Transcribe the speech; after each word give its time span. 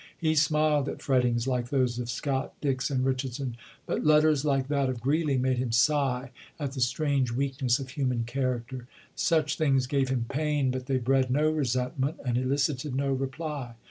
He 0.17 0.33
smiled 0.33 0.89
at 0.89 0.99
frettings 1.03 1.45
like 1.45 1.69
those 1.69 1.99
of 1.99 2.09
Scott, 2.09 2.55
Dix, 2.59 2.89
and 2.89 3.05
Richard 3.05 3.35
son; 3.35 3.55
but 3.85 4.03
letters 4.03 4.43
like 4.43 4.67
that 4.67 4.89
of 4.89 4.99
Grreeley 4.99 5.37
made 5.37 5.59
him 5.59 5.71
sigh 5.71 6.31
at 6.59 6.71
the 6.71 6.81
strange 6.81 7.31
weakness 7.31 7.77
of 7.77 7.89
human 7.89 8.23
character. 8.23 8.87
Such 9.15 9.57
things 9.59 9.85
gave 9.85 10.09
him 10.09 10.25
pain, 10.27 10.71
but 10.71 10.87
they 10.87 10.97
bred 10.97 11.29
no 11.29 11.51
resentment, 11.51 12.17
and 12.25 12.35
elicited 12.35 12.95
no 12.95 13.13
reply. 13.13 13.75